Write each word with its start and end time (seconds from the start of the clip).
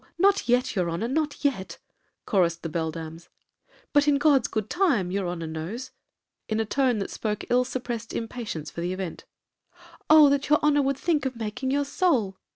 'Oh! 0.03 0.07
not 0.17 0.49
yet, 0.49 0.75
your 0.75 0.89
honor, 0.89 1.07
not 1.07 1.45
yet,' 1.45 1.77
chorussed 2.25 2.63
the 2.63 2.69
beldams; 2.69 3.29
'but 3.93 4.07
in 4.07 4.17
God's 4.17 4.47
good 4.47 4.67
time, 4.67 5.11
your 5.11 5.27
honor 5.27 5.45
knows,' 5.45 5.91
in 6.49 6.59
a 6.59 6.65
tone 6.65 6.97
that 6.97 7.11
spoke 7.11 7.45
ill 7.51 7.63
suppressed 7.63 8.11
impatience 8.11 8.71
for 8.71 8.81
the 8.81 8.93
event. 8.93 9.25
'Oh! 10.09 10.27
that 10.29 10.49
your 10.49 10.57
honor 10.63 10.81
would 10.81 10.97
think 10.97 11.27
of 11.27 11.35
making 11.35 11.69
your 11.69 11.85
soul.' 11.85 12.35